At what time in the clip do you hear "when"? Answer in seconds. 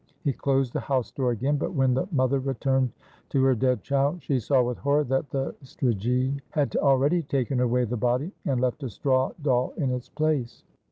1.75-1.93